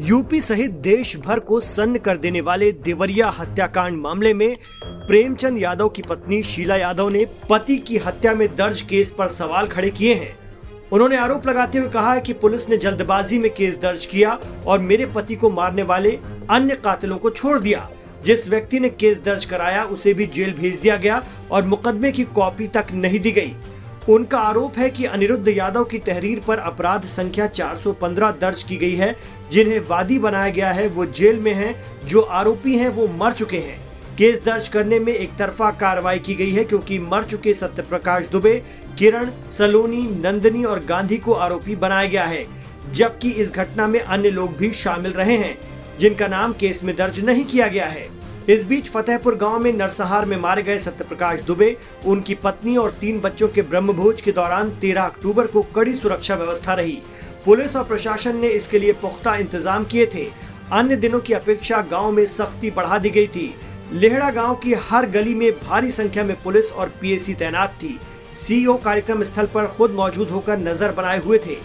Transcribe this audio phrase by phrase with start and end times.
[0.00, 5.88] UP सहित देश भर को सन्न कर देने वाले देवरिया हत्याकांड मामले में प्रेमचंद यादव
[5.88, 10.14] की पत्नी शीला यादव ने पति की हत्या में दर्ज केस पर सवाल खड़े किए
[10.14, 10.38] हैं।
[10.92, 14.78] उन्होंने आरोप लगाते हुए कहा है कि पुलिस ने जल्दबाजी में केस दर्ज किया और
[14.78, 16.18] मेरे पति को मारने वाले
[16.50, 17.88] अन्य कातिलों को छोड़ दिया।
[18.24, 22.24] जिस व्यक्ति ने केस दर्ज कराया, उसे भी जेल भेज दिया गया और मुकदमे की
[22.24, 23.54] कॉपी तक नहीं दी गई।
[24.08, 28.94] उनका आरोप है कि अनिरुद्ध यादव की तहरीर पर अपराध संख्या 415 दर्ज की गई
[28.94, 29.16] है।
[29.52, 33.58] जिन्हें वादी बनाया गया है, वो जेल में हैं। जो आरोपी हैं, वो मर चुके
[33.58, 33.80] हैं।
[34.18, 38.28] केस दर्ज करने में एक तरफा कार्रवाई की गई है, क्योंकि मर चुके सत्य प्रकाश
[38.28, 38.62] दुबे,
[38.98, 42.46] किरण, सलोनी, नंदनी और गांधी को आरोपी बनाया गया है।
[42.92, 45.58] जबकि इस घटना में अन्य लोग भी शामिल रहे हैं,
[46.00, 48.17] जिनका नाम केस में दर्ज नहीं किया गया है।
[48.48, 53.18] इस बीच फतेहपुर गाँव में नरसहार में मारे गए सत्यप्रकाश दुबे, उनकी पत्नी और तीन
[53.20, 56.98] बच्चों के ब्रह्मभोज के दौरान 13 अक्टूबर को कड़ी सुरक्षा व्यवस्था रही।
[57.44, 60.26] पुलिस और प्रशासन ने इसके लिए पुख्ता इंतज़ाम किए थे।
[60.72, 63.54] अन्य दिनों की अपेक्षा गाँव में सख्ती बढ़ा दी गई थी।
[63.92, 67.98] लेहड़ा गाँव की हर गली में भारी संख्या में पुलिस और पीएसी तैनात थी।
[68.36, 71.56] सीईओ कार्यक्रम स्थल पर खुद मौजूद होकर नज़र बनाए हुए थे।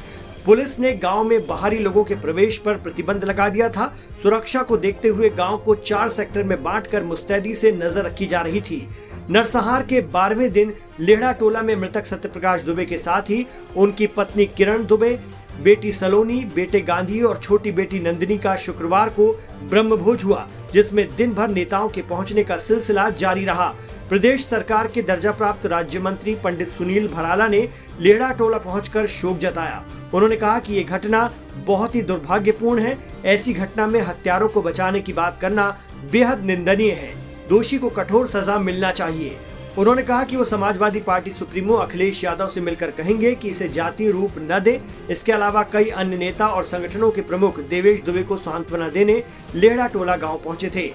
[0.46, 3.86] पुलिस ने गाँव में बाहरी लोगों के प्रवेश पर प्रतिबंध लगा दिया था।
[4.24, 8.42] सुरक्षा को देखते हुए गाँव को चार सेक्टर में बांटकर मुस्तैदी से नज़र रखी जा
[8.42, 8.88] रही थी।
[9.30, 13.46] नरसंहार के बारहवें दिन लेहड़ा टोला में मृतक सत्यप्रकाश दुबे के साथ ही
[13.78, 15.20] उनकी पत्नी किरण दुबे
[15.64, 19.31] बेटी सलोनी, बेटे गांधी और छोटी बेटी नंदिनी का शुक्रवार को
[19.69, 23.67] ब्रह्मभोज हुआ, जिसमें दिन भर नेताओं के पहुँचने का सिलसिला जारी रहा।
[24.09, 27.68] प्रदेश सरकार के दर्जा प्राप्त राज्य मंत्री पंडित सुनील भराला ने
[28.00, 31.31] लेहड़ा टोला पहुंचकर शोक जताया। उन्होंने कहा कि ये घटना
[31.68, 35.78] बहुत ही दुर्भाग्यपूर्ण है। ऐसी घटना में हत्यारों को बचाने की बात करना
[36.12, 37.13] बेहद निंदनीय है।
[37.50, 39.38] दोषी को कठोर सजा मिलना चाहिए।
[39.78, 44.09] उन्होंने कहा कि वो समाजवादी पार्टी सुप्रीमो अखिलेश यादव से मिलकर कहेंगे कि इसे जातीय
[44.11, 44.79] रूप न दे।
[45.11, 49.23] इसके अलावा कई अन्य नेता और संगठनों के प्रमुख देवेश दुबे को सांत्वना देने
[49.56, 50.88] लेहड़ा टोला गाँव पहुँचे थे।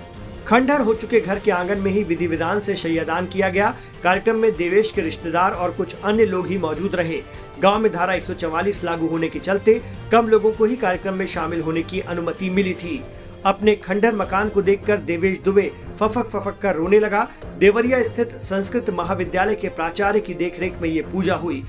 [0.47, 4.37] खंडहर हो चुके घर के आँगन में ही विधि विधान से शैयदान किया गया। कार्यक्रम
[4.37, 7.21] में देवेश के रिश्तेदार और कुछ अन्य लोग ही मौजूद रहे।
[7.61, 9.81] गाँव में धारा 144 लागू होने के चलते
[10.13, 13.03] कम लोगों को ही कार्यक्रम में शामिल होने की अनुमति मिली थी।
[13.49, 15.71] अपने खंडर मकान को देखकर देवेश दुबे
[16.01, 17.27] फफक फफक कर रोने लगा।
[17.59, 21.65] देवरिया स्थित संस्कृत महाविद्यालय के प्राचार्य की देखरेख में ये पूजा हुई।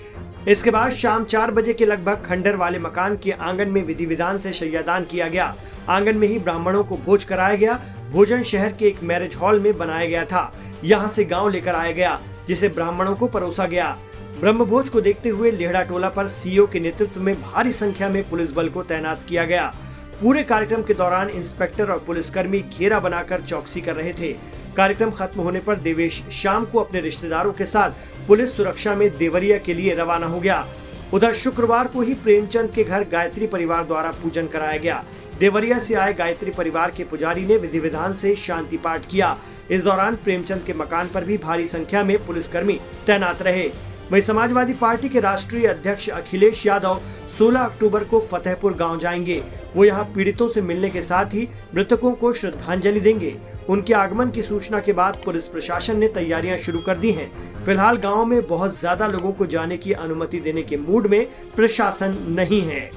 [0.47, 4.39] इसके बाद शाम चार बजे के लगभग खंडर वाले मकान के आँगन में विधि विधान
[4.39, 5.53] से शैयादान किया गया।
[5.89, 7.79] आँगन में ही ब्राह्मणों को भोज कराया गया।
[8.11, 10.51] भोजन शहर के एक मैरिज हॉल में बनाया गया था।
[10.83, 13.97] यहाँ से गाँव लेकर आया गया, जिसे ब्राह्मणों को परोसा गया।
[14.39, 18.51] ब्रह्मभोज को देखते हुए लेहड़ा टोला पर सीओ के नेतृत्व में भारी संख्या में पुलिस
[18.51, 19.73] बल को तैनात किया गया।
[20.21, 24.31] पूरे कार्यक्रम के दौरान इंस्पेक्टर और पुलिसकर्मी घेरा बनाकर चौकसी कर रहे थे।
[24.77, 27.91] कार्यक्रम खत्म होने पर देवेश शाम को अपने रिश्तेदारों के साथ
[28.27, 30.65] पुलिस सुरक्षा में देवरिया के लिए रवाना हो गया।
[31.13, 35.03] उधर शुक्रवार को ही प्रेमचंद के घर गायत्री परिवार द्वारा पूजन कराया गया।
[35.39, 39.37] देवरिया से आए गायत्री परिवार के पुजारी ने विधि विधान से शांति पाठ किया।
[39.71, 43.69] इस दौरान प्रेमचंद के मकान पर भी भारी संख्या में पुलिसकर्मी तैनात रहे।
[44.11, 47.01] वहीं समाजवादी पार्टी के राष्ट्रीय अध्यक्ष अखिलेश यादव
[47.39, 49.41] 16 अक्टूबर को फतेहपुर गाँव जाएँगे।
[49.75, 53.35] वो यहाँ पीड़ितों से मिलने के साथ ही मृतकों को श्रद्धांजलि देंगे।
[53.69, 57.31] उनके आगमन की सूचना के बाद पुलिस प्रशासन ने तैयारियाँ शुरू कर दी हैं।
[57.63, 62.17] फ़िलहाल गाँव में बहुत ज़्यादा लोगों को जाने की अनुमति देने के मूड में प्रशासन
[62.29, 62.89] नहीं है।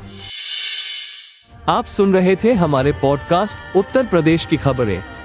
[1.69, 5.03] आप सुन रहे थे हमारे पॉडकास्ट उत्तर प्रदेश की खबरें।